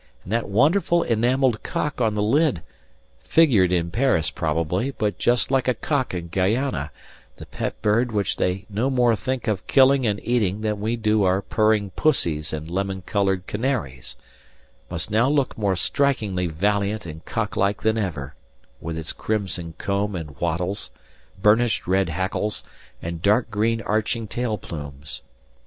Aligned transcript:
And 0.23 0.33
that 0.33 0.49
wonderful 0.49 1.03
enamelled 1.03 1.61
cock 1.61 2.01
on 2.01 2.15
the 2.15 2.23
lid 2.23 2.63
figured 3.23 3.71
in 3.71 3.91
Paris 3.91 4.31
probably, 4.31 4.89
but 4.89 5.19
just 5.19 5.51
like 5.51 5.67
a 5.67 5.75
cock 5.75 6.15
in 6.15 6.29
Guayana, 6.29 6.89
the 7.35 7.45
pet 7.45 7.79
bird 7.83 8.11
which 8.11 8.37
they 8.37 8.65
no 8.67 8.89
more 8.89 9.15
think 9.15 9.47
of 9.47 9.67
killing 9.67 10.07
and 10.07 10.19
eating 10.23 10.61
than 10.61 10.81
we 10.81 10.95
do 10.95 11.21
our 11.21 11.39
purring 11.43 11.91
pussies 11.91 12.51
and 12.51 12.67
lemon 12.67 13.03
coloured 13.03 13.45
canaries 13.45 14.15
must 14.89 15.11
now 15.11 15.29
look 15.29 15.55
more 15.55 15.75
strikingly 15.75 16.47
valiant 16.47 17.05
and 17.05 17.23
cock 17.25 17.55
like 17.55 17.81
than 17.83 17.99
ever, 17.99 18.33
with 18.79 18.97
its 18.97 19.13
crimson 19.13 19.75
comb 19.77 20.15
and 20.15 20.35
wattles, 20.39 20.89
burnished 21.39 21.85
red 21.85 22.09
hackles, 22.09 22.63
and 23.03 23.21
dark 23.21 23.51
green 23.51 23.81
arching 23.83 24.27
tail 24.27 24.57
plumes. 24.57 25.21